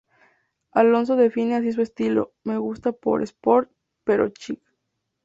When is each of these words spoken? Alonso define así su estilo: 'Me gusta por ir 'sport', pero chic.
Alonso 0.71 1.15
define 1.15 1.53
así 1.55 1.71
su 1.73 1.83
estilo: 1.83 2.33
'Me 2.43 2.57
gusta 2.57 2.91
por 2.91 3.21
ir 3.21 3.27
'sport', 3.27 3.69
pero 4.03 4.29
chic. 4.29 4.59